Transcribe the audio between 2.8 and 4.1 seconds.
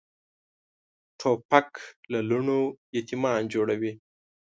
یتیمان جوړوي.